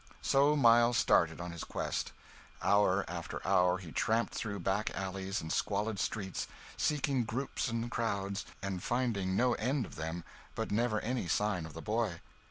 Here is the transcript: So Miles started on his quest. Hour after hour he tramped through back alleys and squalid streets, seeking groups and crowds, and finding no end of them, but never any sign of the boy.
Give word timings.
So 0.23 0.55
Miles 0.55 0.97
started 0.97 1.39
on 1.39 1.51
his 1.51 1.63
quest. 1.63 2.11
Hour 2.63 3.05
after 3.07 3.39
hour 3.47 3.77
he 3.77 3.91
tramped 3.91 4.33
through 4.33 4.59
back 4.61 4.89
alleys 4.95 5.41
and 5.41 5.53
squalid 5.53 5.99
streets, 5.99 6.47
seeking 6.75 7.23
groups 7.23 7.67
and 7.69 7.91
crowds, 7.91 8.43
and 8.63 8.81
finding 8.81 9.35
no 9.35 9.53
end 9.53 9.85
of 9.85 9.97
them, 9.97 10.23
but 10.55 10.71
never 10.71 10.99
any 11.01 11.27
sign 11.27 11.67
of 11.67 11.73
the 11.75 11.83
boy. 11.83 12.19